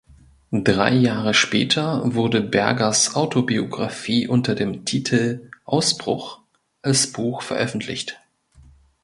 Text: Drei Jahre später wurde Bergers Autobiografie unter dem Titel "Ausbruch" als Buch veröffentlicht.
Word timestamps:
Drei 0.51 0.93
Jahre 0.95 1.35
später 1.35 2.15
wurde 2.15 2.41
Bergers 2.41 3.13
Autobiografie 3.15 4.27
unter 4.27 4.55
dem 4.55 4.83
Titel 4.83 5.51
"Ausbruch" 5.65 6.39
als 6.81 7.11
Buch 7.11 7.43
veröffentlicht. 7.43 8.19